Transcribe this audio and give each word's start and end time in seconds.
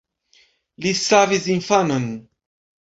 Li 0.85 0.95
savis 1.03 1.45
infanon. 1.59 2.11